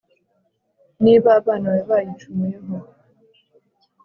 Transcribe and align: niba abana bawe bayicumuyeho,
niba 1.03 1.29
abana 1.39 1.65
bawe 1.67 1.83
bayicumuyeho, 1.89 2.75